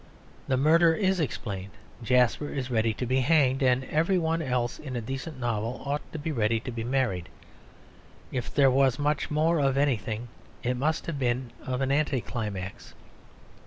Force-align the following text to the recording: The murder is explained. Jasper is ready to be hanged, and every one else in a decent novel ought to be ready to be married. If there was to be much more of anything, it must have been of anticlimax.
The 0.47 0.57
murder 0.57 0.95
is 0.95 1.19
explained. 1.19 1.73
Jasper 2.01 2.49
is 2.49 2.71
ready 2.71 2.91
to 2.91 3.05
be 3.05 3.19
hanged, 3.19 3.61
and 3.61 3.83
every 3.83 4.17
one 4.17 4.41
else 4.41 4.79
in 4.79 4.95
a 4.95 4.99
decent 4.99 5.39
novel 5.39 5.79
ought 5.85 6.01
to 6.11 6.17
be 6.17 6.31
ready 6.31 6.59
to 6.61 6.71
be 6.71 6.83
married. 6.83 7.29
If 8.31 8.51
there 8.51 8.71
was 8.71 8.93
to 8.93 8.99
be 8.99 9.03
much 9.03 9.29
more 9.29 9.59
of 9.59 9.77
anything, 9.77 10.29
it 10.63 10.73
must 10.75 11.05
have 11.05 11.19
been 11.19 11.51
of 11.67 11.83
anticlimax. 11.83 12.95